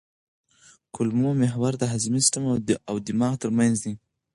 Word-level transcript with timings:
کولمو 0.93 1.29
محور 1.41 1.73
د 1.77 1.83
هاضمي 1.93 2.19
سیستم 2.23 2.43
او 2.89 2.95
دماغ 3.07 3.33
ترمنځ 3.43 3.75
دی. 3.83 3.93